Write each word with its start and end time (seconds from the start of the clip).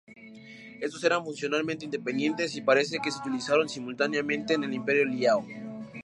Estos 0.85 1.03
eran 1.03 1.23
funcionalmente 1.23 1.85
independientes 1.85 2.55
y 2.55 2.61
parece 2.63 2.97
que 2.97 3.11
se 3.11 3.19
utilizaron 3.19 3.69
simultáneamente 3.69 4.55
en 4.55 4.63
el 4.63 4.73
Imperio 4.73 5.05
Liao. 5.05 5.43